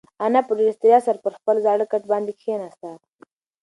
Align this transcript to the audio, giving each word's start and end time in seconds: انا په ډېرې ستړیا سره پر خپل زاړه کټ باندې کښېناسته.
انا 0.25 0.41
په 0.47 0.53
ډېرې 0.57 0.75
ستړیا 0.77 0.99
سره 1.07 1.17
پر 1.25 1.33
خپل 1.39 1.55
زاړه 1.65 1.85
کټ 1.91 2.03
باندې 2.11 2.31
کښېناسته. 2.39 2.89